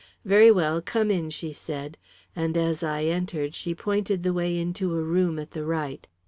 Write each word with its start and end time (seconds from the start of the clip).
"Very 0.25 0.49
well; 0.49 0.81
come 0.81 1.11
in," 1.11 1.29
she 1.29 1.53
said, 1.53 1.95
and 2.35 2.57
as 2.57 2.81
I 2.81 3.03
entered, 3.03 3.53
she 3.53 3.75
pointed 3.75 4.23
the 4.23 4.33
way 4.33 4.57
into 4.57 4.95
a 4.97 5.01
room 5.03 5.37
at 5.37 5.51
the 5.51 5.63
right. 5.63 6.07